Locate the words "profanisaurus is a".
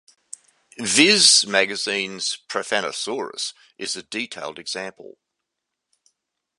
2.49-4.01